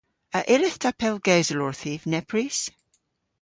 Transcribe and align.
A 0.37 0.39
yllydh 0.53 0.79
ta 0.81 0.89
pellgewsel 0.99 1.63
orthiv 1.67 2.01
nepprys? 2.11 2.59